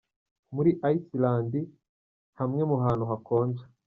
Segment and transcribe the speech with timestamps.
[0.55, 1.59] muri Ayisilandi
[2.39, 3.63] hamwe mu ahantu hakonja.